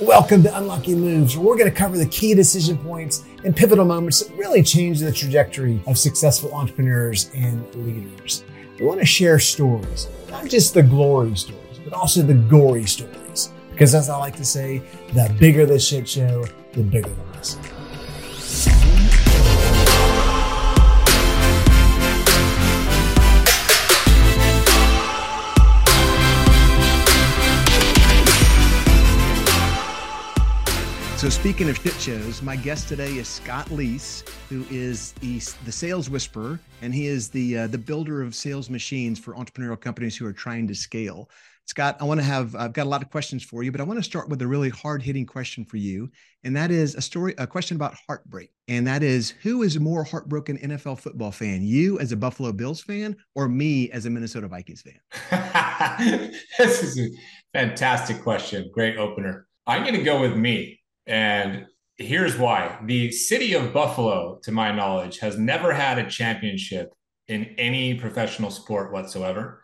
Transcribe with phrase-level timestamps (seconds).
[0.00, 3.86] Welcome to Unlocking Moves, where we're going to cover the key decision points and pivotal
[3.86, 8.44] moments that really change the trajectory of successful entrepreneurs and leaders.
[8.78, 13.50] We want to share stories, not just the glory stories, but also the gory stories.
[13.70, 14.82] Because as I like to say,
[15.14, 16.44] the bigger the shit show,
[16.74, 17.62] the bigger the lesson.
[31.26, 35.72] So, speaking of shit shows, my guest today is Scott Leese, who is the, the
[35.72, 40.16] sales whisperer, and he is the uh, the builder of sales machines for entrepreneurial companies
[40.16, 41.28] who are trying to scale.
[41.64, 43.82] Scott, I want to have I've got a lot of questions for you, but I
[43.82, 46.08] want to start with a really hard hitting question for you,
[46.44, 49.80] and that is a story, a question about heartbreak, and that is who is a
[49.80, 54.10] more heartbroken NFL football fan, you as a Buffalo Bills fan, or me as a
[54.10, 56.30] Minnesota Vikings fan?
[56.58, 57.10] this is a
[57.52, 59.48] fantastic question, great opener.
[59.66, 60.78] I'm going to go with me.
[61.06, 66.92] And here's why the city of Buffalo, to my knowledge, has never had a championship
[67.28, 69.62] in any professional sport whatsoever.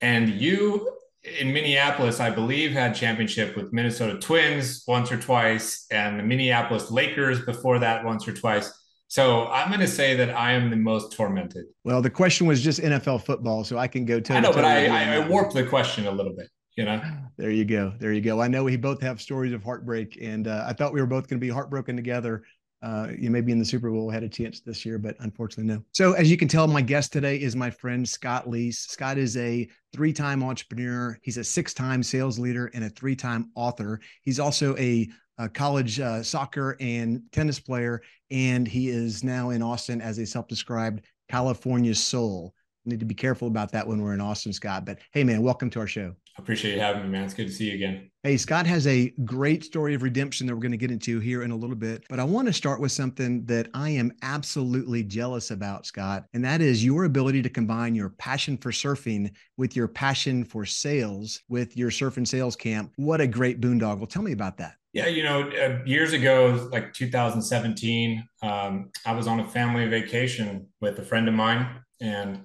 [0.00, 0.90] And you
[1.24, 6.90] in Minneapolis, I believe, had championship with Minnesota Twins once or twice, and the Minneapolis
[6.90, 8.72] Lakers before that once or twice.
[9.06, 11.66] So I'm going to say that I am the most tormented.
[11.84, 14.32] Well, the question was just NFL football, so I can go to.
[14.32, 17.02] I know, but I, I, I warped the question a little bit you know?
[17.36, 18.40] There you go there you go.
[18.40, 21.28] I know we both have stories of heartbreak and uh, i thought we were both
[21.28, 22.42] going to be heartbroken together
[22.82, 25.82] uh, you maybe in the super bowl had a chance this year but unfortunately no.
[25.92, 29.36] So as you can tell my guest today is my friend scott leese scott is
[29.36, 34.00] a three-time entrepreneur he's a six-time sales leader and a three-time author.
[34.22, 39.62] He's also a, a college uh, soccer and tennis player and he is now in
[39.62, 42.52] austin as a self-described california soul
[42.84, 45.70] need to be careful about that when we're in austin scott but hey man welcome
[45.70, 47.24] to our show appreciate you having me, man.
[47.24, 48.10] It's good to see you again.
[48.22, 51.42] Hey, Scott has a great story of redemption that we're going to get into here
[51.42, 52.04] in a little bit.
[52.08, 56.24] But I want to start with something that I am absolutely jealous about, Scott.
[56.32, 60.64] And that is your ability to combine your passion for surfing with your passion for
[60.64, 62.92] sales with your surf and sales camp.
[62.96, 64.08] What a great boondoggle.
[64.08, 64.74] Tell me about that.
[64.92, 70.68] Yeah, you know, uh, years ago, like 2017, um, I was on a family vacation
[70.82, 71.66] with a friend of mine
[72.02, 72.44] and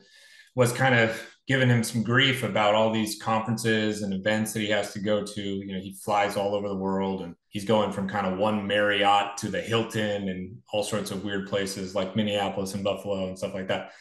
[0.57, 4.69] was kind of giving him some grief about all these conferences and events that he
[4.69, 5.41] has to go to.
[5.41, 8.65] You know, he flies all over the world and he's going from kind of one
[8.65, 13.37] Marriott to the Hilton and all sorts of weird places like Minneapolis and Buffalo and
[13.37, 13.91] stuff like that.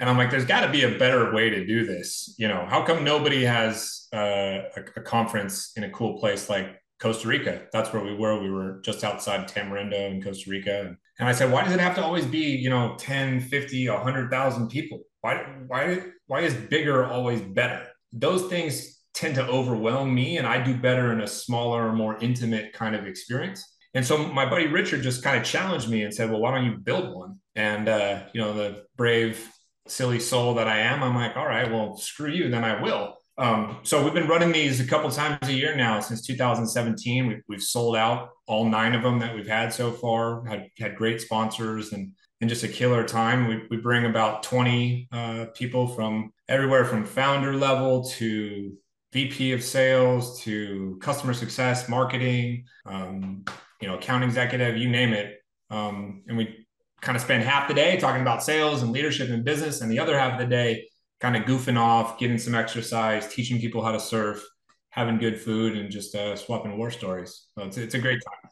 [0.00, 2.34] And I'm like, there's got to be a better way to do this.
[2.38, 6.80] You know, how come nobody has uh, a, a conference in a cool place like
[7.00, 7.66] Costa Rica?
[7.70, 8.40] That's where we were.
[8.40, 10.96] We were just outside Tamarindo in Costa Rica.
[11.18, 14.68] And I said, why does it have to always be, you know, 10, 50, 100,000
[14.68, 15.02] people?
[15.28, 17.86] Why, why, why is bigger always better?
[18.14, 22.72] Those things tend to overwhelm me, and I do better in a smaller, more intimate
[22.72, 23.62] kind of experience.
[23.92, 26.64] And so my buddy Richard just kind of challenged me and said, "Well, why don't
[26.64, 29.46] you build one?" And uh, you know, the brave,
[29.86, 33.14] silly soul that I am, I'm like, "All right, well, screw you, then I will."
[33.36, 37.26] Um, so we've been running these a couple times a year now since 2017.
[37.26, 40.46] We've, we've sold out all nine of them that we've had so far.
[40.46, 43.48] Had had great sponsors and and just a killer time.
[43.48, 48.72] We, we bring about 20 uh, people from everywhere from founder level to
[49.12, 53.44] VP of sales to customer success, marketing, um,
[53.80, 55.38] you know, account executive, you name it.
[55.70, 56.66] Um, and we
[57.00, 59.98] kind of spend half the day talking about sales and leadership and business, and the
[59.98, 60.88] other half of the day
[61.20, 64.44] kind of goofing off, getting some exercise, teaching people how to surf,
[64.90, 67.46] having good food, and just uh, swapping war stories.
[67.56, 68.50] So it's, it's a great time.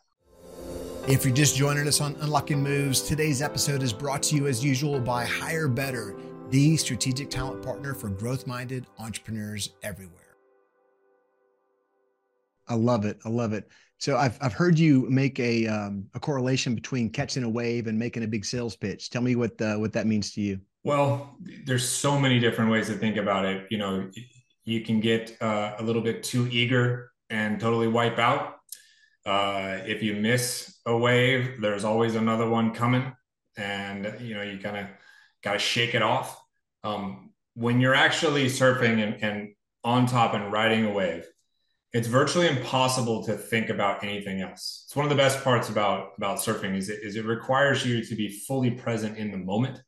[1.09, 4.65] If you're just joining us on Unlocking Moves, today's episode is brought to you as
[4.65, 10.35] usual by HireBetter, the strategic talent partner for growth minded entrepreneurs everywhere.
[12.67, 13.19] I love it.
[13.25, 13.69] I love it.
[13.99, 17.97] So I've, I've heard you make a, um, a correlation between catching a wave and
[17.97, 19.09] making a big sales pitch.
[19.09, 20.59] Tell me what, uh, what that means to you.
[20.83, 21.37] Well,
[21.67, 23.69] there's so many different ways to think about it.
[23.71, 24.11] You know,
[24.65, 28.56] you can get uh, a little bit too eager and totally wipe out
[29.27, 33.13] uh, if you miss a wave, there's always another one coming,
[33.57, 34.87] and you know you kind of
[35.43, 36.41] got to shake it off.
[36.85, 41.27] Um, when you're actually surfing and, and on top and riding a wave,
[41.93, 44.85] it's virtually impossible to think about anything else.
[44.87, 48.05] It's one of the best parts about about surfing is it, is it requires you
[48.05, 49.81] to be fully present in the moment.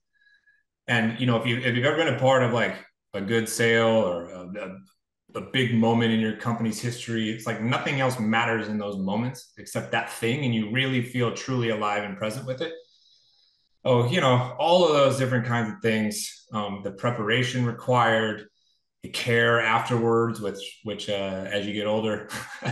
[0.88, 2.74] And you know, if you if you've ever been a part of like
[3.14, 4.78] a good sale or a, a
[5.34, 7.30] a big moment in your company's history.
[7.30, 11.34] It's like nothing else matters in those moments except that thing, and you really feel
[11.34, 12.72] truly alive and present with it.
[13.84, 18.48] Oh, you know, all of those different kinds of things, um, the preparation required,
[19.02, 22.28] the care afterwards, which which uh, as you get older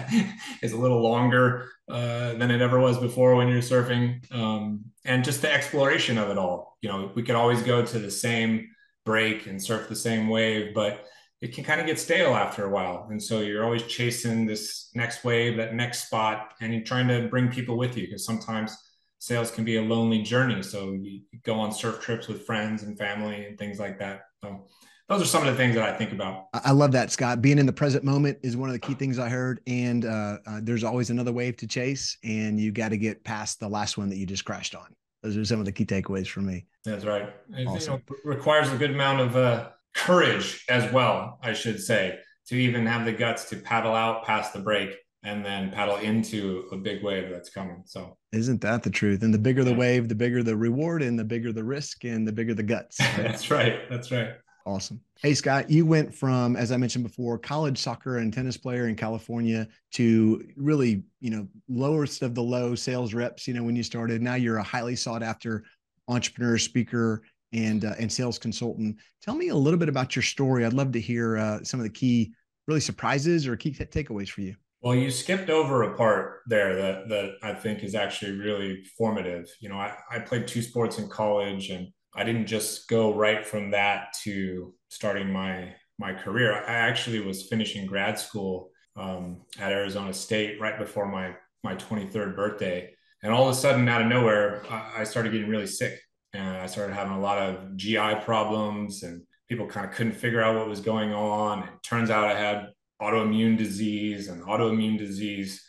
[0.62, 5.24] is a little longer uh, than it ever was before when you're surfing, um, and
[5.24, 6.78] just the exploration of it all.
[6.80, 8.68] You know, we could always go to the same
[9.04, 11.06] break and surf the same wave, but
[11.40, 14.90] it can kind of get stale after a while, and so you're always chasing this
[14.94, 18.76] next wave, that next spot, and you're trying to bring people with you because sometimes
[19.18, 20.62] sales can be a lonely journey.
[20.62, 24.22] So you go on surf trips with friends and family and things like that.
[24.42, 24.66] So
[25.08, 26.46] those are some of the things that I think about.
[26.52, 27.40] I love that, Scott.
[27.40, 29.60] Being in the present moment is one of the key things I heard.
[29.66, 33.60] And uh, uh, there's always another wave to chase, and you got to get past
[33.60, 34.86] the last one that you just crashed on.
[35.22, 36.66] Those are some of the key takeaways for me.
[36.84, 37.32] That's right.
[37.50, 42.19] It you know, requires a good amount of uh, courage as well, I should say,
[42.48, 46.69] to even have the guts to paddle out past the break and then paddle into
[46.70, 47.82] a big wave that's coming.
[47.84, 49.22] So, isn't that the truth?
[49.22, 52.26] And the bigger the wave, the bigger the reward, and the bigger the risk, and
[52.26, 53.00] the bigger the guts.
[53.00, 53.16] Right?
[53.16, 53.90] that's right.
[53.90, 54.34] That's right.
[54.66, 55.00] Awesome.
[55.20, 58.96] Hey, Scott, you went from, as I mentioned before, college soccer and tennis player in
[58.96, 63.84] California to really, you know, lowest of the low sales reps, you know, when you
[63.84, 64.22] started.
[64.22, 65.64] Now you're a highly sought after
[66.08, 67.22] entrepreneur, speaker,
[67.56, 68.96] and, uh, and sales consultant.
[69.22, 70.64] Tell me a little bit about your story.
[70.64, 72.32] I'd love to hear uh, some of the key,
[72.66, 74.54] really surprises or key t- takeaways for you.
[74.82, 79.48] Well, you skipped over a part there that, that I think is actually really formative.
[79.60, 83.46] You know, I, I played two sports in college and I didn't just go right
[83.46, 86.52] from that to starting my my career.
[86.52, 92.36] I actually was finishing grad school um, at Arizona State right before my my 23rd
[92.36, 92.92] birthday,
[93.22, 96.00] and all of a sudden, out of nowhere, I, I started getting really sick,
[96.36, 100.42] and I started having a lot of GI problems, and people kind of couldn't figure
[100.42, 101.64] out what was going on.
[101.64, 102.68] It turns out I had
[103.00, 105.62] autoimmune disease, and autoimmune disease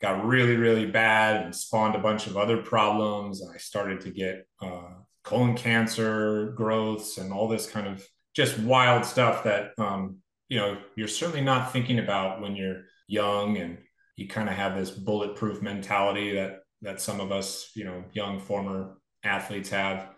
[0.00, 3.42] got really, really bad and spawned a bunch of other problems.
[3.46, 4.90] I started to get uh,
[5.22, 10.16] colon cancer growths and all this kind of just wild stuff that um,
[10.48, 13.78] you know you're certainly not thinking about when you're young and
[14.16, 18.40] you kind of have this bulletproof mentality that that some of us you know young
[18.40, 20.08] former athletes have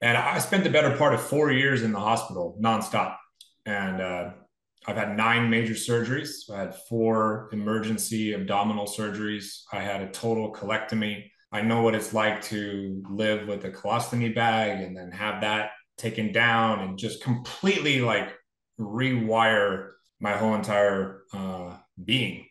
[0.00, 3.16] and i spent the better part of four years in the hospital nonstop.
[3.64, 4.30] And uh,
[4.86, 6.50] i've had nine major surgeries.
[6.52, 9.62] I had four emergency abdominal surgeries.
[9.72, 11.24] I had a total colectomy.
[11.52, 15.70] I know what it's like to live with a colostomy bag and then have that
[15.96, 18.34] taken down and just completely like
[18.78, 22.46] rewire my whole entire uh, being.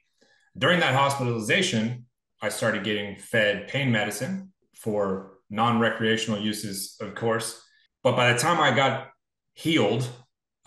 [0.58, 2.06] During that hospitalization,
[2.42, 7.62] I started getting fed pain medicine for non recreational uses, of course.
[8.04, 9.10] But by the time I got
[9.54, 10.08] healed,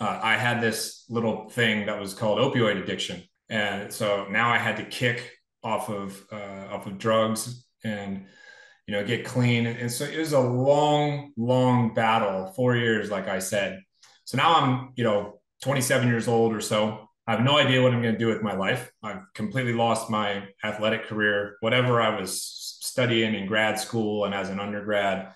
[0.01, 3.23] uh, I had this little thing that was called opioid addiction.
[3.49, 5.33] And so now I had to kick
[5.63, 8.27] off of uh, off of drugs and
[8.87, 9.67] you know get clean.
[9.67, 13.81] And so it was a long long battle four years like i said.
[14.25, 17.09] So now i'm you know 27 years old or so.
[17.27, 18.91] I have no idea what i'm going to do with my life.
[19.03, 21.57] I've completely lost my athletic career.
[21.61, 25.33] Whatever i was studying in grad school and as an undergrad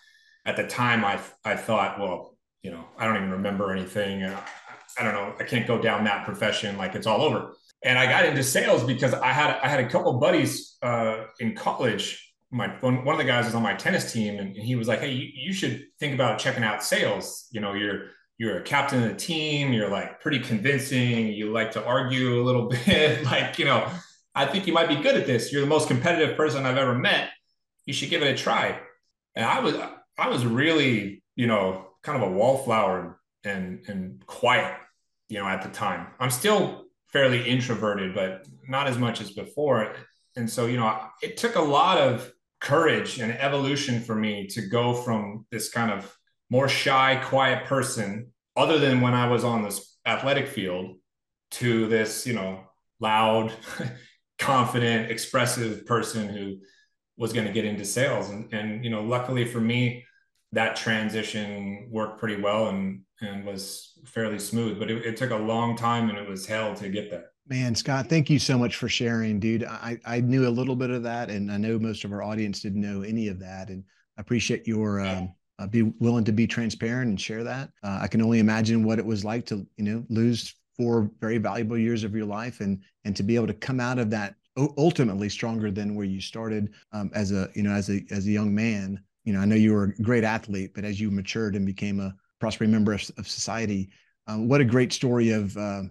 [0.46, 4.24] at the time i i thought well you know i don't even remember anything.
[4.24, 7.54] I don't know i can't go down that profession like it's all over.
[7.84, 11.54] And i got into sales because i had i had a couple buddies uh, in
[11.54, 12.34] college.
[12.50, 14.98] My one, one of the guys was on my tennis team and he was like
[14.98, 17.46] hey you, you should think about checking out sales.
[17.52, 18.08] You know you're
[18.38, 19.72] you're a captain of the team.
[19.72, 21.28] You're like pretty convincing.
[21.28, 23.24] You like to argue a little bit.
[23.24, 23.88] Like you know
[24.34, 25.52] i think you might be good at this.
[25.52, 27.28] You're the most competitive person i've ever met
[27.86, 28.78] you should give it a try.
[29.34, 29.74] And i was
[30.18, 34.76] i was really you know kind of a wallflower and and quiet
[35.28, 36.08] you know at the time.
[36.20, 39.94] I'm still fairly introverted but not as much as before.
[40.36, 44.62] And so you know it took a lot of courage and evolution for me to
[44.68, 46.16] go from this kind of
[46.48, 50.96] more shy, quiet person, other than when I was on this athletic field,
[51.52, 52.60] to this, you know,
[52.98, 53.52] loud,
[54.38, 56.58] confident, expressive person who
[57.16, 58.30] was going to get into sales.
[58.30, 60.04] And, and, you know, luckily for me,
[60.52, 65.36] that transition worked pretty well and, and was fairly smooth, but it, it took a
[65.36, 67.26] long time and it was hell to get there.
[67.48, 69.64] Man, Scott, thank you so much for sharing, dude.
[69.64, 72.60] I, I knew a little bit of that, and I know most of our audience
[72.60, 73.68] didn't know any of that.
[73.68, 73.82] And
[74.16, 77.70] I appreciate your um, uh, be willing to be transparent and share that.
[77.82, 81.38] Uh, I can only imagine what it was like to, you know, lose four very
[81.38, 84.36] valuable years of your life, and and to be able to come out of that
[84.56, 88.30] ultimately stronger than where you started um, as a, you know, as a as a
[88.30, 89.02] young man.
[89.24, 92.00] You know, I know you were a great athlete, but as you matured and became
[92.00, 93.90] a prospering member of, of society,
[94.26, 95.82] um, what a great story of uh,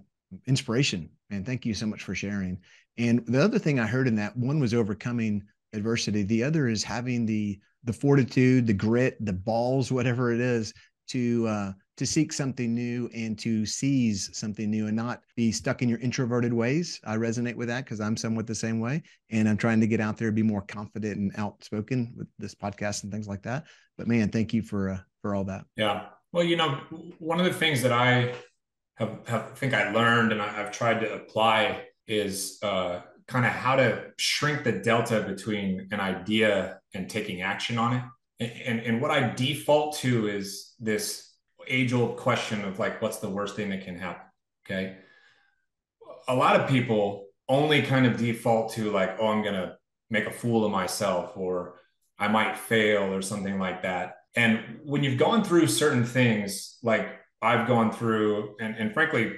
[0.47, 2.57] inspiration And thank you so much for sharing.
[2.97, 6.23] And the other thing I heard in that one was overcoming adversity.
[6.23, 10.71] The other is having the the fortitude, the grit, the balls, whatever it is,
[11.07, 15.83] to uh, to seek something new and to seize something new and not be stuck
[15.83, 16.99] in your introverted ways.
[17.05, 19.03] I resonate with that because I'm somewhat the same way.
[19.29, 23.03] And I'm trying to get out there, be more confident and outspoken with this podcast
[23.03, 23.65] and things like that.
[23.99, 25.65] But man, thank you for uh, for all that.
[25.75, 26.07] Yeah.
[26.31, 26.79] Well, you know,
[27.19, 28.33] one of the things that I
[28.95, 33.51] have, have think I learned and I, have tried to apply is uh, kind of
[33.51, 38.03] how to shrink the delta between an idea and taking action on it.
[38.39, 41.30] And, and, and what I default to is this
[41.67, 44.27] age old question of like, what's the worst thing that can happen?
[44.65, 44.97] Okay.
[46.27, 49.75] A lot of people only kind of default to like, oh, I'm going to
[50.09, 51.79] make a fool of myself or
[52.19, 54.17] I might fail or something like that.
[54.35, 57.07] And when you've gone through certain things, like
[57.41, 59.33] I've gone through, and, and frankly,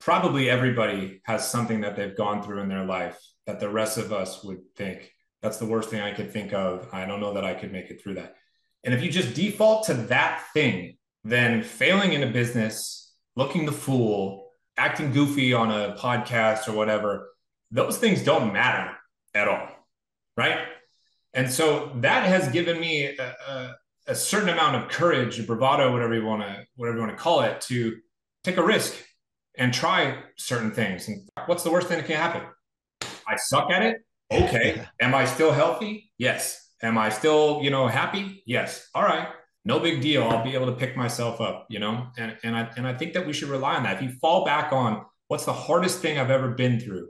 [0.00, 4.12] probably everybody has something that they've gone through in their life that the rest of
[4.12, 5.10] us would think
[5.42, 6.88] that's the worst thing I could think of.
[6.92, 8.36] I don't know that I could make it through that.
[8.84, 10.97] And if you just default to that thing,
[11.28, 17.28] then failing in a business, looking the fool, acting goofy on a podcast or whatever,
[17.70, 18.92] those things don't matter
[19.34, 19.68] at all.
[20.36, 20.58] Right.
[21.34, 23.76] And so that has given me a, a,
[24.08, 27.42] a certain amount of courage, bravado, whatever you want to, whatever you want to call
[27.42, 27.96] it, to
[28.44, 28.94] take a risk
[29.56, 31.08] and try certain things.
[31.08, 32.42] And what's the worst thing that can happen?
[33.26, 33.98] I suck at it.
[34.30, 34.82] Okay.
[35.00, 36.10] Am I still healthy?
[36.16, 36.64] Yes.
[36.80, 38.42] Am I still, you know, happy?
[38.46, 38.88] Yes.
[38.94, 39.28] All right
[39.64, 40.24] no big deal.
[40.24, 42.06] I'll be able to pick myself up, you know?
[42.16, 43.96] And, and I, and I think that we should rely on that.
[43.96, 47.08] If you fall back on what's the hardest thing I've ever been through,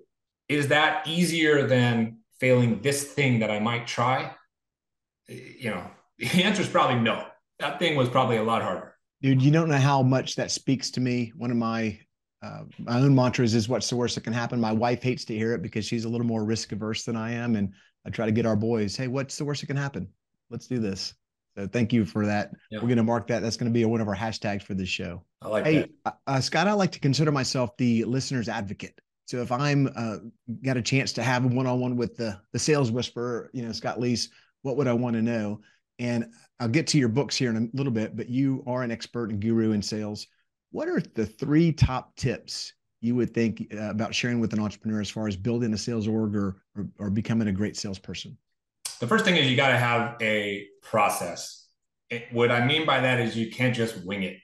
[0.49, 4.35] is that easier than failing this thing that I might try?
[5.29, 7.27] You know, the answer is probably no.
[7.61, 8.95] That thing was probably a lot harder.
[9.21, 11.33] Dude, you don't know how much that speaks to me.
[11.37, 11.99] One of my
[12.41, 14.61] uh, my own mantras is what's the worst that can happen.
[14.61, 17.33] My wife hates to hear it because she's a little more risk averse than I
[17.33, 17.57] am.
[17.57, 17.73] And
[18.07, 20.09] I try to get our boys, hey, what's the worst that can happen?
[20.49, 21.15] Let's do this.
[21.59, 22.53] So thank you for that.
[22.71, 22.79] Yeah.
[22.79, 23.43] We're going to mark that.
[23.43, 25.25] That's going to be one of our hashtags for this show.
[25.43, 26.19] I like hey, that.
[26.25, 29.01] Uh, Scott, I like to consider myself the listener's advocate.
[29.27, 30.19] So if I'm uh,
[30.65, 33.99] got a chance to have a one-on-one with the the sales whisperer, you know, Scott
[33.99, 34.29] Leese,
[34.63, 35.61] what would I want to know?
[35.99, 36.27] And
[36.61, 39.31] I'll get to your books here in a little bit, but you are an expert
[39.31, 40.29] and guru in sales.
[40.71, 45.01] What are the three top tips you would think uh, about sharing with an entrepreneur
[45.01, 48.39] as far as building a sales org or, or, or becoming a great salesperson?
[49.01, 51.67] The first thing is you got to have a process.
[52.11, 54.39] It, what I mean by that is you can't just wing it.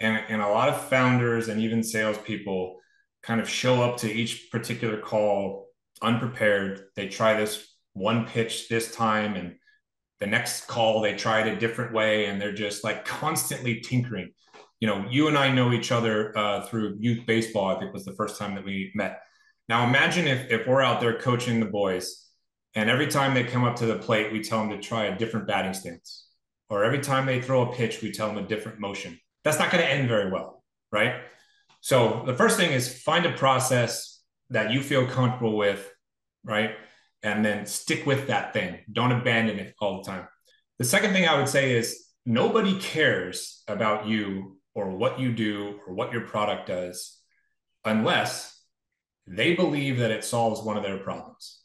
[0.00, 2.78] And, and a lot of founders and even salespeople
[3.22, 5.66] kind of show up to each particular call
[6.02, 6.84] unprepared.
[6.96, 9.56] They try this one pitch this time, and
[10.20, 14.30] the next call they try it a different way, and they're just like constantly tinkering.
[14.80, 17.74] You know, you and I know each other uh, through youth baseball.
[17.74, 19.20] I think was the first time that we met.
[19.68, 22.27] Now imagine if if we're out there coaching the boys
[22.78, 25.18] and every time they come up to the plate, we tell them to try a
[25.18, 26.28] different batting stance.
[26.70, 29.18] Or every time they throw a pitch, we tell them a different motion.
[29.42, 31.16] That's not going to end very well, right?
[31.80, 35.90] So the first thing is find a process that you feel comfortable with,
[36.44, 36.70] right?
[37.24, 38.78] And then stick with that thing.
[38.92, 40.28] Don't abandon it all the time.
[40.78, 45.80] The second thing I would say is nobody cares about you or what you do
[45.84, 47.18] or what your product does
[47.84, 48.56] unless
[49.26, 51.57] they believe that it solves one of their problems.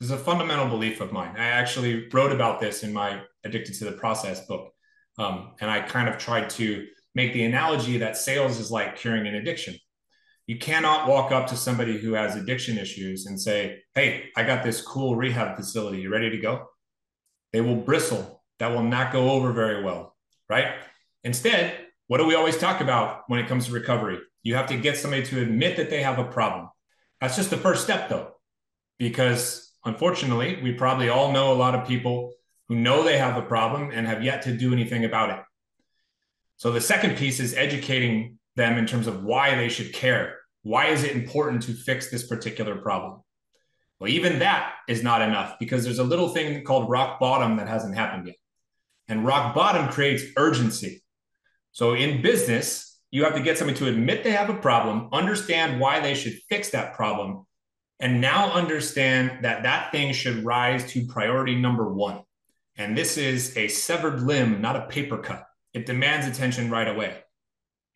[0.00, 1.34] This is a fundamental belief of mine.
[1.36, 4.72] I actually wrote about this in my Addicted to the Process book.
[5.18, 6.86] Um, and I kind of tried to
[7.16, 9.74] make the analogy that sales is like curing an addiction.
[10.46, 14.62] You cannot walk up to somebody who has addiction issues and say, Hey, I got
[14.62, 15.98] this cool rehab facility.
[15.98, 16.66] You ready to go?
[17.52, 18.42] They will bristle.
[18.60, 20.16] That will not go over very well,
[20.48, 20.74] right?
[21.24, 21.76] Instead,
[22.06, 24.18] what do we always talk about when it comes to recovery?
[24.42, 26.68] You have to get somebody to admit that they have a problem.
[27.20, 28.32] That's just the first step, though,
[28.98, 32.32] because unfortunately, we probably all know a lot of people
[32.68, 35.40] who know they have a problem and have yet to do anything about it.
[36.56, 40.36] So the second piece is educating them in terms of why they should care.
[40.62, 43.22] Why is it important to fix this particular problem?
[43.98, 47.68] Well, even that is not enough because there's a little thing called rock bottom that
[47.68, 48.36] hasn't happened yet.
[49.08, 51.02] And rock bottom creates urgency.
[51.72, 55.80] So in business, you have to get somebody to admit they have a problem, understand
[55.80, 57.46] why they should fix that problem,
[58.00, 62.20] and now understand that that thing should rise to priority number one.
[62.76, 65.44] And this is a severed limb, not a paper cut.
[65.74, 67.16] It demands attention right away.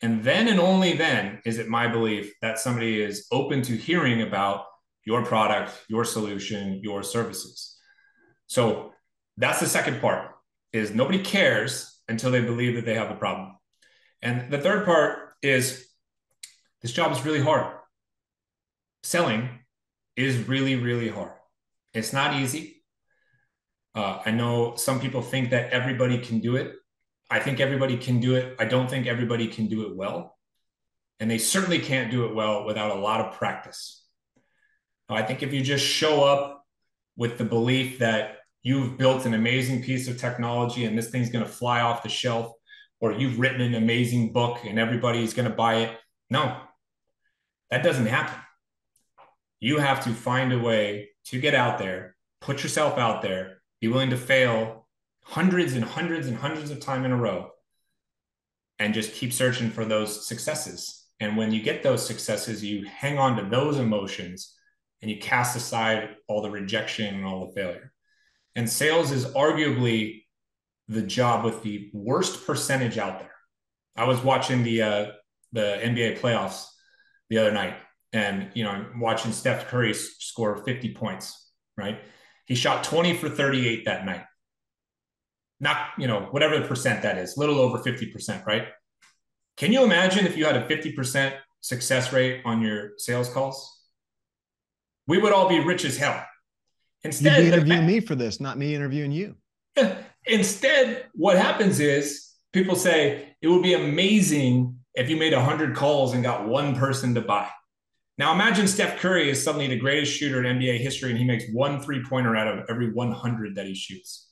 [0.00, 4.22] And then and only then is it my belief that somebody is open to hearing
[4.22, 4.64] about
[5.04, 7.78] your product, your solution, your services.
[8.48, 8.92] So
[9.36, 10.32] that's the second part
[10.72, 13.56] is nobody cares until they believe that they have a problem.
[14.20, 15.86] And the third part is
[16.82, 17.74] this job is really hard.
[19.04, 19.48] Selling
[20.16, 21.32] is really, really hard.
[21.94, 22.82] It's not easy.
[23.94, 26.74] Uh, I know some people think that everybody can do it.
[27.30, 28.56] I think everybody can do it.
[28.58, 30.36] I don't think everybody can do it well.
[31.20, 34.04] And they certainly can't do it well without a lot of practice.
[35.08, 36.64] I think if you just show up
[37.16, 41.44] with the belief that you've built an amazing piece of technology and this thing's going
[41.44, 42.52] to fly off the shelf,
[43.00, 45.98] or you've written an amazing book and everybody's going to buy it,
[46.30, 46.56] no,
[47.70, 48.41] that doesn't happen.
[49.62, 53.86] You have to find a way to get out there, put yourself out there, be
[53.86, 54.88] willing to fail
[55.22, 57.48] hundreds and hundreds and hundreds of time in a row,
[58.80, 61.06] and just keep searching for those successes.
[61.20, 64.52] And when you get those successes, you hang on to those emotions
[65.00, 67.92] and you cast aside all the rejection and all the failure.
[68.56, 70.24] And sales is arguably
[70.88, 73.30] the job with the worst percentage out there.
[73.94, 75.06] I was watching the uh,
[75.52, 76.66] the NBA playoffs
[77.30, 77.76] the other night,
[78.12, 81.38] and you know, watching Steph Curry score 50 points.
[81.76, 82.00] Right,
[82.46, 84.24] he shot 20 for 38 that night.
[85.58, 88.44] Not you know whatever the percent that is, little over 50 percent.
[88.46, 88.68] Right?
[89.56, 93.72] Can you imagine if you had a 50 percent success rate on your sales calls?
[95.06, 96.24] we would all be rich as hell.
[97.04, 99.36] Instead, You'd interviewing me for this, not me interviewing you.
[100.26, 106.14] Instead, what happens is people say it would be amazing if you made 100 calls
[106.14, 107.48] and got one person to buy.
[108.22, 111.42] Now, imagine Steph Curry is suddenly the greatest shooter in NBA history and he makes
[111.52, 114.28] one three pointer out of every 100 that he shoots.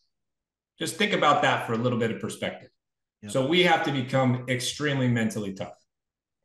[0.78, 2.68] Just think about that for a little bit of perspective.
[3.23, 3.32] Yep.
[3.32, 5.75] So, we have to become extremely mentally tough.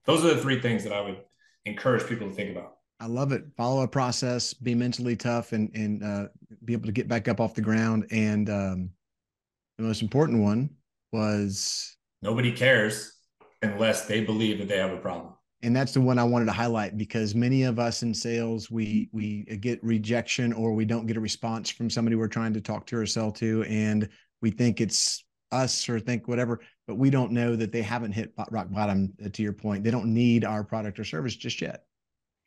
[0.06, 1.20] Those are the three things that I would
[1.66, 2.78] encourage people to think about.
[3.00, 3.44] I love it.
[3.56, 6.28] Follow a process, be mentally tough, and and uh,
[6.64, 8.08] be able to get back up off the ground.
[8.10, 8.90] And um,
[9.78, 10.72] the most important one
[11.12, 13.14] was nobody cares
[13.62, 15.35] unless they believe that they have a problem.
[15.62, 19.10] And that's the one I wanted to highlight because many of us in sales, we
[19.12, 22.86] we get rejection or we don't get a response from somebody we're trying to talk
[22.88, 24.10] to or sell to, and
[24.42, 28.34] we think it's us or think whatever, but we don't know that they haven't hit
[28.52, 29.14] rock bottom.
[29.24, 31.86] Uh, to your point, they don't need our product or service just yet.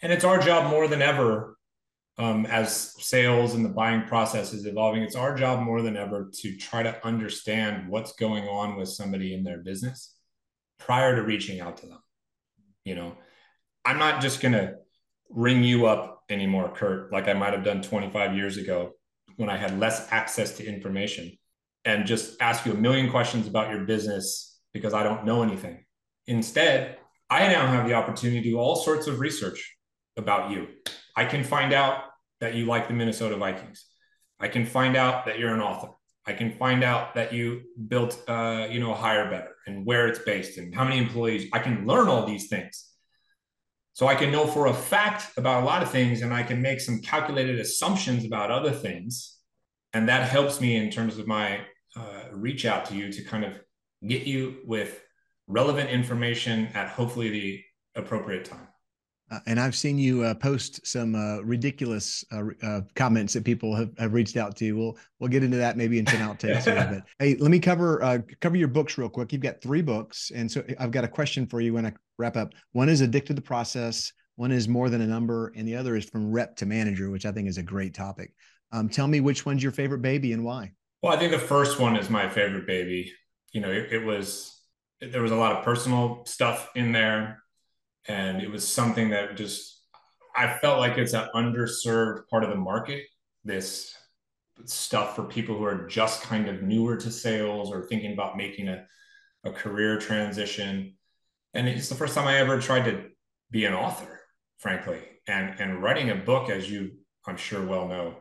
[0.03, 1.59] And it's our job more than ever
[2.19, 6.31] um, as sales and the buying process is evolving it's our job more than ever
[6.41, 10.15] to try to understand what's going on with somebody in their business
[10.79, 12.01] prior to reaching out to them
[12.85, 13.17] you know
[13.85, 14.75] i'm not just going to
[15.31, 18.93] ring you up anymore kurt like i might have done 25 years ago
[19.37, 21.31] when i had less access to information
[21.85, 25.85] and just ask you a million questions about your business because i don't know anything
[26.27, 26.99] instead
[27.31, 29.79] i now have the opportunity to do all sorts of research
[30.19, 30.69] about you.
[31.17, 32.03] I can find out
[32.41, 33.87] that you like the Minnesota Vikings.
[34.39, 35.93] I can find out that you're an author.
[36.29, 40.59] I can find out that you built, uh, you know, HireBetter and where it's based
[40.59, 41.49] and how many employees.
[41.55, 42.91] I can learn all these things.
[43.95, 46.61] So I can know for a fact about a lot of things and I can
[46.61, 49.39] make some calculated assumptions about other things.
[49.95, 51.61] And that helps me in terms of my
[51.97, 53.59] uh, reach out to you to kind of
[54.07, 55.01] get you with
[55.47, 57.65] relevant information at hopefully the
[57.97, 58.69] appropriate time.
[59.31, 63.75] Uh, and I've seen you uh, post some uh, ridiculous uh, uh, comments that people
[63.75, 64.73] have, have reached out to.
[64.73, 67.03] We'll we'll get into that maybe in ten outtakes little.
[67.19, 69.33] Hey, let me cover uh, cover your books real quick.
[69.33, 72.37] You've got three books, and so I've got a question for you when I wrap
[72.37, 72.55] up.
[72.73, 74.13] One is addicted to the process.
[74.37, 77.27] One is more than a number, and the other is from rep to manager, which
[77.27, 78.33] I think is a great topic.
[78.73, 80.73] Um, tell me which one's your favorite baby and why.
[81.03, 83.13] Well, I think the first one is my favorite baby.
[83.53, 84.55] You know, it, it was
[85.01, 87.43] there was a lot of personal stuff in there
[88.07, 89.83] and it was something that just
[90.37, 93.05] I felt like it's an underserved part of the market.
[93.45, 93.95] This
[94.65, 98.69] stuff for people who are just kind of newer to sales or thinking about making
[98.69, 98.85] a,
[99.45, 100.95] a career transition.
[101.55, 103.05] And it's the first time I ever tried to
[103.51, 104.21] be an author,
[104.59, 105.01] frankly.
[105.27, 106.93] And and writing a book, as you
[107.27, 108.17] I'm sure well know,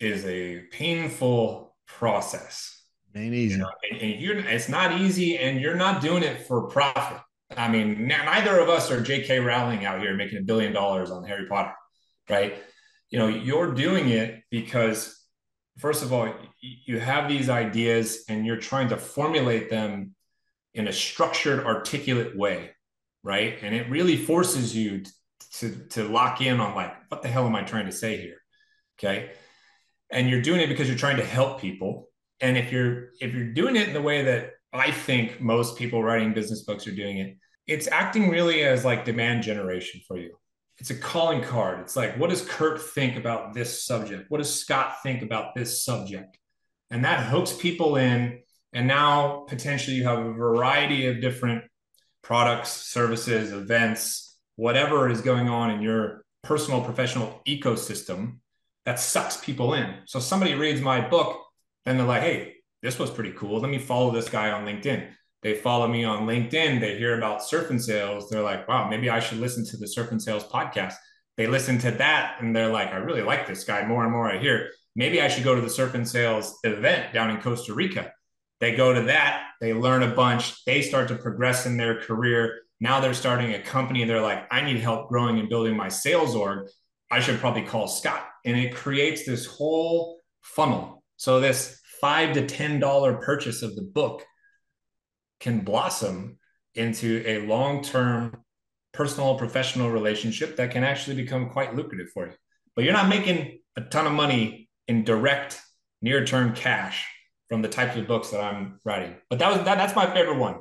[0.00, 2.74] is a painful process.
[3.16, 3.54] Ain't easy.
[3.54, 7.20] You know, and, and you're it's not easy, and you're not doing it for profit.
[7.56, 9.40] I mean, neither of us are J.K.
[9.40, 11.72] Rowling out here making a billion dollars on Harry Potter,
[12.28, 12.56] right?
[13.10, 15.18] You know, you're doing it because,
[15.78, 20.14] first of all, you have these ideas and you're trying to formulate them
[20.74, 22.70] in a structured, articulate way,
[23.22, 23.58] right?
[23.62, 25.04] And it really forces you
[25.54, 28.36] to, to lock in on like, what the hell am I trying to say here?
[28.98, 29.30] Okay.
[30.10, 32.08] And you're doing it because you're trying to help people.
[32.40, 36.02] And if you're if you're doing it in the way that I think most people
[36.02, 37.36] writing business books are doing it.
[37.66, 40.36] It's acting really as like demand generation for you.
[40.78, 41.80] It's a calling card.
[41.80, 44.30] It's like, what does Kurt think about this subject?
[44.30, 46.38] What does Scott think about this subject?
[46.90, 48.40] And that hooks people in.
[48.72, 51.64] And now potentially you have a variety of different
[52.22, 58.38] products, services, events, whatever is going on in your personal professional ecosystem
[58.84, 59.94] that sucks people in.
[60.06, 61.40] So somebody reads my book
[61.84, 63.60] and they're like, hey, this was pretty cool.
[63.60, 65.10] Let me follow this guy on LinkedIn.
[65.42, 66.80] They follow me on LinkedIn.
[66.80, 68.28] They hear about surf and sales.
[68.28, 70.94] They're like, wow, maybe I should listen to the surf and sales podcast.
[71.36, 74.30] They listen to that and they're like, I really like this guy more and more
[74.30, 74.70] I hear.
[74.96, 78.12] Maybe I should go to the surf and sales event down in Costa Rica.
[78.60, 82.62] They go to that, they learn a bunch, they start to progress in their career.
[82.80, 84.04] Now they're starting a company.
[84.04, 86.68] They're like, I need help growing and building my sales org.
[87.10, 88.26] I should probably call Scott.
[88.44, 91.02] And it creates this whole funnel.
[91.16, 94.24] So this five to ten dollar purchase of the book
[95.40, 96.38] can blossom
[96.74, 98.36] into a long-term
[98.92, 102.32] personal professional relationship that can actually become quite lucrative for you.
[102.74, 105.60] But you're not making a ton of money in direct
[106.02, 107.06] near-term cash
[107.48, 109.14] from the types of books that i'm writing.
[109.30, 110.60] But that was that, that's my favorite one.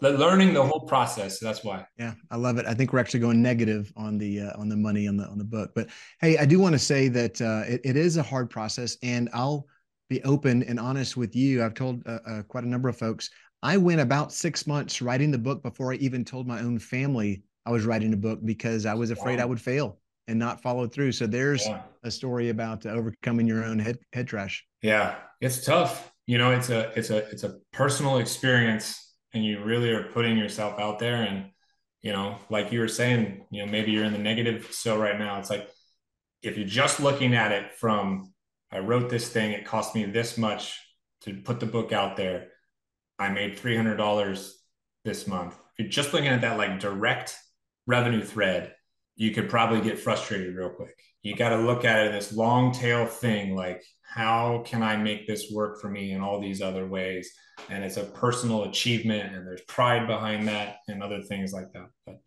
[0.00, 1.86] Learning the whole process that's why.
[1.98, 2.66] Yeah i love it.
[2.66, 5.38] I think we're actually going negative on the uh, on the money on the on
[5.38, 5.72] the book.
[5.74, 5.88] But
[6.20, 9.28] hey i do want to say that uh, it, it is a hard process and
[9.32, 9.66] i'll
[10.08, 13.30] be open and honest with you i've told uh, uh quite a number of folks
[13.62, 17.42] I went about six months writing the book before I even told my own family
[17.66, 19.42] I was writing a book because I was afraid wow.
[19.42, 21.12] I would fail and not follow through.
[21.12, 21.82] So there's yeah.
[22.04, 24.64] a story about overcoming your own head head trash.
[24.82, 26.12] Yeah, it's tough.
[26.26, 30.38] You know, it's a it's a it's a personal experience, and you really are putting
[30.38, 31.16] yourself out there.
[31.16, 31.50] And
[32.00, 35.18] you know, like you were saying, you know, maybe you're in the negative so right
[35.18, 35.38] now.
[35.38, 35.68] It's like
[36.42, 38.32] if you're just looking at it from
[38.70, 40.78] I wrote this thing, it cost me this much
[41.22, 42.48] to put the book out there
[43.18, 44.52] I made $300
[45.04, 45.54] this month.
[45.54, 47.36] If you're just looking at that like direct
[47.86, 48.74] revenue thread,
[49.16, 50.96] you could probably get frustrated real quick.
[51.22, 55.26] You got to look at it this long tail thing like, how can I make
[55.26, 57.30] this work for me in all these other ways?
[57.68, 61.88] And it's a personal achievement, and there's pride behind that, and other things like that.
[62.06, 62.20] But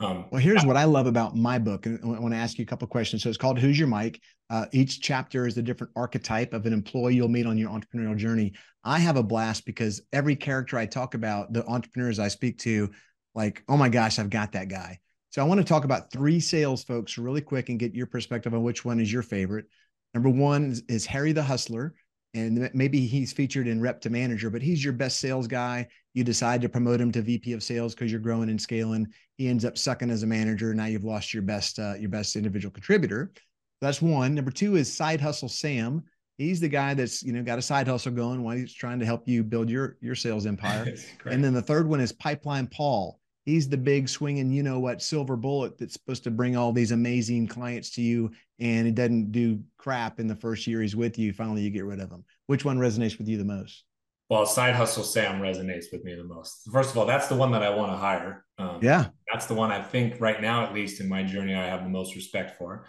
[0.00, 2.62] um, well, here's what I love about my book, and I want to ask you
[2.62, 3.22] a couple questions.
[3.22, 6.72] So it's called "Who's Your Mike." Uh, each chapter is a different archetype of an
[6.72, 8.54] employee you'll meet on your entrepreneurial journey.
[8.84, 12.90] I have a blast because every character I talk about, the entrepreneurs I speak to,
[13.34, 15.00] like, oh my gosh, I've got that guy.
[15.30, 18.54] So I want to talk about three sales folks really quick and get your perspective
[18.54, 19.66] on which one is your favorite.
[20.14, 21.94] Number one is, is Harry the Hustler
[22.34, 25.86] and maybe he's featured in rep to manager, but he's your best sales guy.
[26.14, 29.06] You decide to promote him to VP of sales because you're growing and scaling.
[29.36, 30.74] He ends up sucking as a manager.
[30.74, 33.32] Now you've lost your best uh, your best individual contributor.
[33.80, 34.34] That's one.
[34.34, 36.02] Number two is side hustle Sam.
[36.36, 39.06] He's the guy that's you know got a side hustle going while he's trying to
[39.06, 40.94] help you build your your sales empire.
[41.24, 45.00] and then the third one is pipeline Paul he's the big swinging, you know what,
[45.00, 48.30] silver bullet that's supposed to bring all these amazing clients to you.
[48.60, 51.32] And it doesn't do crap in the first year he's with you.
[51.32, 52.24] Finally, you get rid of him.
[52.46, 53.84] Which one resonates with you the most?
[54.28, 56.68] Well, side hustle Sam resonates with me the most.
[56.70, 58.44] First of all, that's the one that I want to hire.
[58.58, 61.64] Um, yeah, that's the one I think right now, at least in my journey, I
[61.64, 62.84] have the most respect for.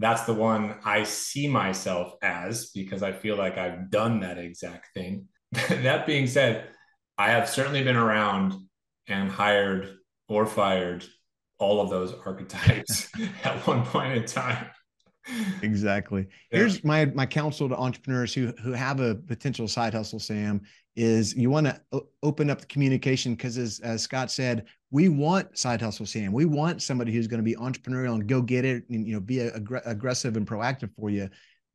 [0.00, 4.88] That's the one I see myself as because I feel like I've done that exact
[4.94, 5.28] thing.
[5.68, 6.66] that being said,
[7.16, 8.54] I have certainly been around
[9.08, 9.96] and hired
[10.28, 11.04] or fired
[11.58, 13.08] all of those archetypes
[13.44, 14.66] at one point in time.
[15.62, 16.26] Exactly.
[16.50, 16.58] Yeah.
[16.58, 20.62] Here's my my counsel to entrepreneurs who who have a potential side hustle, Sam,
[20.96, 21.80] is you want to
[22.22, 26.32] open up the communication because as, as Scott said, we want side hustle Sam.
[26.32, 29.20] We want somebody who's going to be entrepreneurial and go get it and you know
[29.20, 31.30] be aggressive and proactive for you.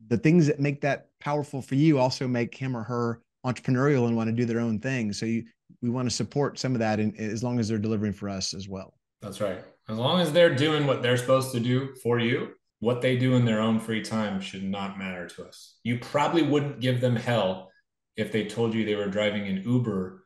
[0.08, 4.16] The things that make that powerful for you also make him or her entrepreneurial and
[4.16, 5.14] want to do their own thing.
[5.14, 5.46] So you
[5.82, 8.54] we want to support some of that in, as long as they're delivering for us
[8.54, 8.94] as well.
[9.22, 9.64] That's right.
[9.90, 13.36] As long as they're doing what they're supposed to do for you, what they do
[13.36, 15.78] in their own free time should not matter to us.
[15.84, 17.72] You probably wouldn't give them hell
[18.16, 20.24] if they told you they were driving an Uber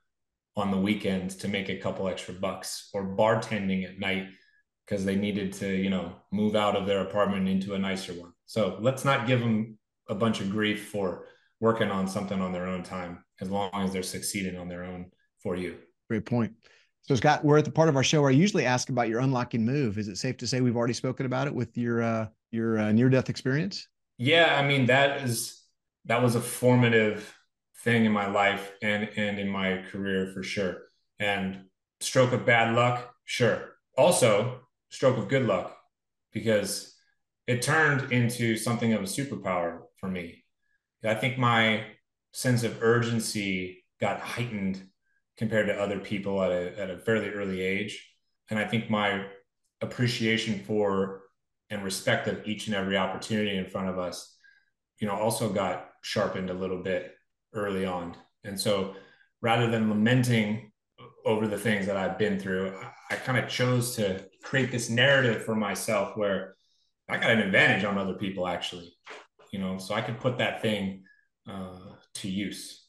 [0.58, 4.28] on the weekends to make a couple extra bucks or bartending at night
[4.86, 8.34] because they needed to, you know, move out of their apartment into a nicer one.
[8.46, 9.78] So let's not give them
[10.10, 11.28] a bunch of grief for
[11.62, 15.12] working on something on their own time as long as they're succeeding on their own
[15.42, 15.78] for you.
[16.10, 16.54] Great point.
[17.04, 19.20] So Scott, we're at the part of our show where I usually ask about your
[19.20, 19.98] unlocking move.
[19.98, 22.92] Is it safe to say we've already spoken about it with your uh, your uh,
[22.92, 23.88] near death experience?
[24.18, 25.64] Yeah, I mean that is
[26.06, 27.36] that was a formative
[27.80, 30.84] thing in my life and and in my career for sure.
[31.20, 31.66] And
[32.00, 33.74] stroke of bad luck, sure.
[33.98, 35.78] Also, stroke of good luck
[36.32, 36.96] because
[37.48, 40.44] it turned into something of a superpower for me.
[41.04, 41.86] I think my
[42.32, 44.84] sense of urgency got heightened
[45.42, 48.08] compared to other people at a, at a fairly early age.
[48.52, 49.26] And I think my
[49.82, 51.24] appreciation for
[51.72, 54.38] and respect of each and every opportunity in front of us,
[55.00, 57.16] you know, also got sharpened a little bit
[57.56, 58.16] early on.
[58.44, 58.94] And so
[59.42, 60.72] rather than lamenting
[61.26, 64.92] over the things that I've been through, I, I kind of chose to create this
[64.92, 66.54] narrative for myself where
[67.10, 68.94] I got an advantage on other people actually,
[69.52, 71.02] you know, so I could put that thing
[71.50, 72.86] uh, to use.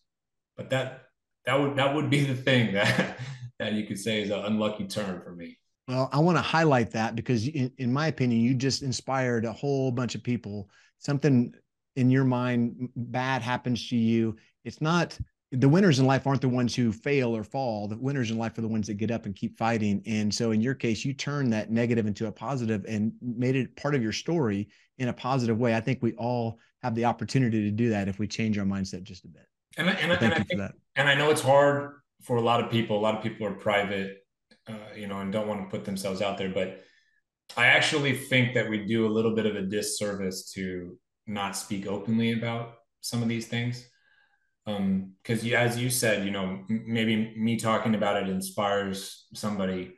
[0.55, 1.07] but that
[1.47, 3.19] that would that would be the thing that
[3.59, 5.59] that you could say is an unlucky turn for me.
[5.89, 9.53] Well, I want to highlight that because, in, in my opinion, you just inspired a
[9.53, 10.71] whole bunch of people.
[10.99, 11.53] Something
[11.97, 14.37] in your mind bad happens to you.
[14.65, 15.19] It's not
[15.51, 17.89] the winners in life aren't the ones who fail or fall.
[17.89, 20.03] The winners in life are the ones that get up and keep fighting.
[20.07, 23.77] And so, in your case, you turned that negative into a positive and made it
[23.77, 25.75] part of your story in a positive way.
[25.75, 29.03] I think we all have the opportunity to do that if we change our mindset
[29.03, 29.47] just a bit.
[29.77, 30.75] And, and, thank and you I think, for that.
[30.97, 32.99] And I know it's hard for a lot of people.
[32.99, 34.19] A lot of people are private,
[34.69, 36.51] uh, you know, and don't want to put themselves out there.
[36.51, 36.83] But
[37.57, 41.87] I actually think that we do a little bit of a disservice to not speak
[41.87, 43.87] openly about some of these things.
[44.67, 49.97] Um, because as you said, you know, maybe me talking about it inspires somebody,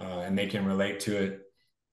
[0.00, 1.40] uh, and they can relate to it,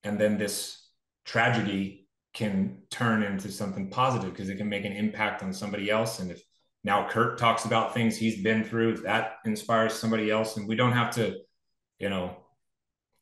[0.04, 0.88] and then this
[1.26, 6.20] tragedy can turn into something positive because it can make an impact on somebody else.
[6.20, 6.42] And if
[6.86, 10.92] now Kurt talks about things he's been through, that inspires somebody else, and we don't
[10.92, 11.36] have to,
[11.98, 12.38] you know,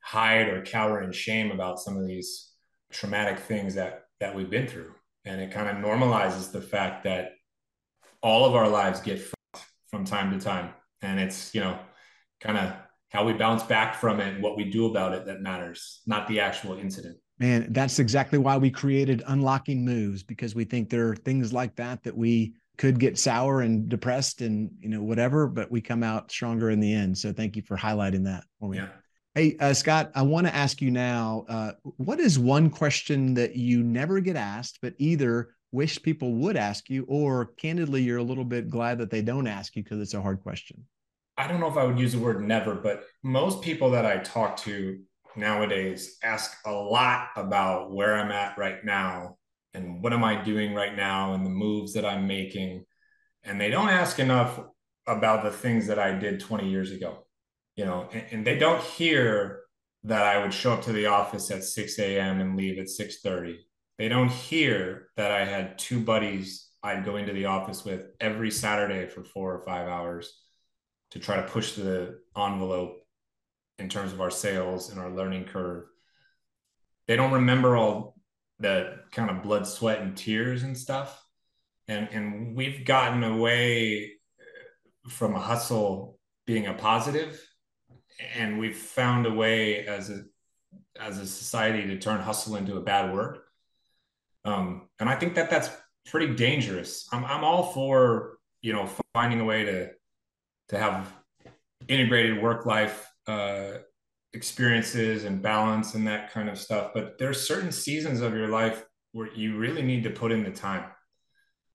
[0.01, 2.51] hide or cower in shame about some of these
[2.91, 4.91] traumatic things that that we've been through.
[5.23, 7.31] And it kind of normalizes the fact that
[8.21, 10.73] all of our lives get fucked from time to time.
[11.01, 11.79] And it's you know
[12.41, 12.73] kind of
[13.11, 16.27] how we bounce back from it and what we do about it that matters not
[16.27, 17.17] the actual incident.
[17.39, 21.77] Man that's exactly why we created unlocking moves because we think there are things like
[21.77, 26.03] that that we could get sour and depressed and you know whatever but we come
[26.03, 27.17] out stronger in the end.
[27.17, 28.77] So thank you for highlighting that for me.
[28.77, 28.87] Yeah.
[29.35, 33.55] Hey, uh, Scott, I want to ask you now uh, what is one question that
[33.55, 38.23] you never get asked, but either wish people would ask you, or candidly, you're a
[38.23, 40.85] little bit glad that they don't ask you because it's a hard question?
[41.35, 44.17] I don't know if I would use the word never, but most people that I
[44.17, 44.99] talk to
[45.35, 49.37] nowadays ask a lot about where I'm at right now
[49.73, 52.85] and what am I doing right now and the moves that I'm making.
[53.43, 54.59] And they don't ask enough
[55.07, 57.25] about the things that I did 20 years ago
[57.75, 59.61] you know, and, and, they don't hear
[60.03, 62.39] that I would show up to the office at 6 a.m.
[62.39, 63.57] and leave at 6:30.
[63.97, 68.51] They don't hear that I had two buddies I'd go into the office with every
[68.51, 70.41] Saturday for four or five hours
[71.11, 72.97] to try to push the envelope
[73.79, 75.85] in terms of our sales and our learning curve.
[77.07, 78.15] They don't remember all
[78.59, 81.25] the kind of blood, sweat, and tears and stuff.
[81.87, 84.13] And and we've gotten away
[85.09, 87.41] from a hustle being a positive
[88.35, 90.23] and we've found a way as a
[90.99, 93.39] as a society to turn hustle into a bad word.
[94.45, 95.69] Um, and I think that that's
[96.05, 97.07] pretty dangerous.
[97.11, 99.89] I'm I'm all for you know finding a way to
[100.69, 101.11] to have
[101.87, 103.79] integrated work life uh,
[104.33, 106.91] experiences and balance and that kind of stuff.
[106.93, 110.51] But there's certain seasons of your life where you really need to put in the
[110.51, 110.85] time.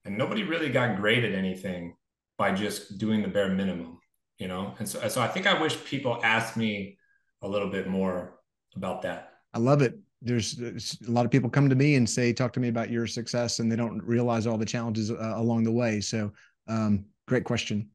[0.04, 1.94] And nobody really got great at anything
[2.36, 3.98] by just doing the bare minimum
[4.38, 6.96] you know and so, so i think i wish people asked me
[7.42, 8.38] a little bit more
[8.76, 12.08] about that i love it there's, there's a lot of people come to me and
[12.08, 15.34] say talk to me about your success and they don't realize all the challenges uh,
[15.36, 16.32] along the way so
[16.68, 17.88] um, great question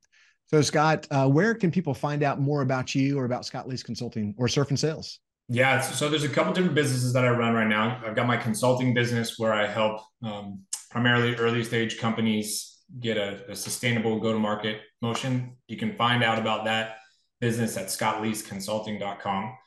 [0.48, 3.84] so scott uh, where can people find out more about you or about scott leese
[3.84, 7.54] consulting or surf and sales yeah so there's a couple different businesses that i run
[7.54, 12.74] right now i've got my consulting business where i help um, primarily early stage companies
[13.00, 15.58] get a, a sustainable go to market motion.
[15.68, 16.98] You can find out about that
[17.42, 19.58] business at scottleeseconsulting.com.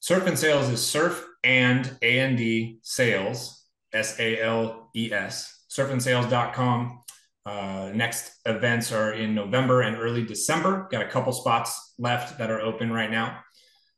[0.00, 7.03] Surf and Sales is surf and A A-N-D sales, S-A-L-E-S, surfandsales.com.
[7.46, 10.88] Uh, next events are in November and early December.
[10.90, 13.38] Got a couple spots left that are open right now.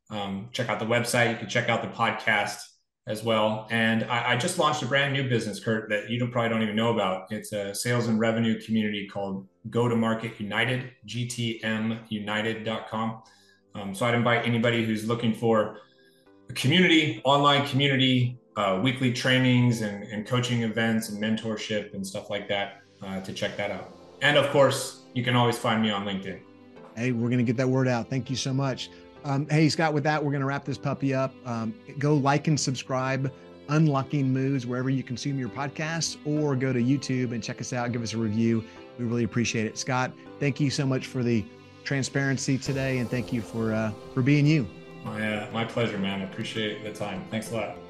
[0.09, 1.31] Um, check out the website.
[1.31, 2.59] You can check out the podcast
[3.07, 3.67] as well.
[3.71, 6.61] And I, I, just launched a brand new business, Kurt, that you don't, probably don't
[6.61, 7.31] even know about.
[7.31, 13.21] It's a sales and revenue community called Go to Market United, gtmunited.com.
[13.75, 15.77] Um, so I'd invite anybody who's looking for
[16.49, 22.31] a community, online community, uh, weekly trainings and, and, coaching events and mentorship and stuff
[22.31, 23.93] like that uh, to check that out.
[24.21, 26.39] And of course, you can always find me on LinkedIn.
[26.95, 28.09] Hey, we're going to get that word out.
[28.09, 28.89] Thank you so much.
[29.23, 31.33] Um, hey, Scott, with that, we're going to wrap this puppy up.
[31.45, 33.31] Um, go like and subscribe,
[33.69, 37.91] Unlocking Moves, wherever you consume your podcasts, or go to YouTube and check us out.
[37.91, 38.63] Give us a review.
[38.97, 39.77] We really appreciate it.
[39.77, 41.45] Scott, thank you so much for the
[41.83, 44.67] transparency today, and thank you for uh, for being you.
[45.03, 46.21] My, uh, my pleasure, man.
[46.21, 47.23] I appreciate the time.
[47.29, 47.86] Thanks a lot.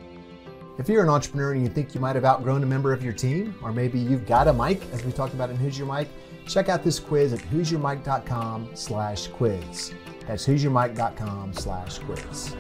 [0.80, 3.14] If you're an entrepreneur and you think you might have outgrown a member of your
[3.14, 6.08] team, or maybe you've got a Mike, as we talked about in Who's Your Mike,
[6.48, 9.94] check out this quiz at who'syourmike.com slash quiz.
[10.28, 12.54] That's who'syourmike.com slash quiz.